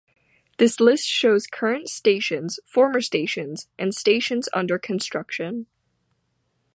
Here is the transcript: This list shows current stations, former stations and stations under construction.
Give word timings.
This 0.57 0.79
list 0.79 1.07
shows 1.07 1.45
current 1.45 1.87
stations, 1.87 2.59
former 2.65 3.01
stations 3.01 3.67
and 3.77 3.93
stations 3.93 4.49
under 4.51 4.79
construction. 4.79 5.67